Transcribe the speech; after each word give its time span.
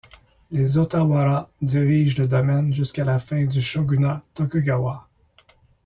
Les 0.49 0.77
Ōtawara 0.77 1.49
dirigent 1.61 2.19
le 2.23 2.27
domaine 2.27 2.73
jusqu'à 2.73 3.05
la 3.05 3.19
fin 3.19 3.43
du 3.45 3.61
Shogunat 3.61 4.23
Tokugawa. 4.33 5.07